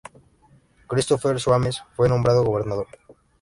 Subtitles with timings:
[0.87, 2.87] Christopher Soames fue nombrado gobernador.